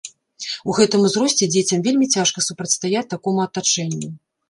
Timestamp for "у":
0.71-0.73